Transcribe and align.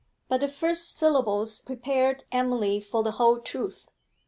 But 0.27 0.39
the 0.41 0.47
first 0.47 0.95
syllables 0.97 1.59
prepared 1.61 2.23
Emily 2.31 2.79
for 2.81 3.03
the 3.03 3.11
whole 3.11 3.37
truth. 3.39 3.85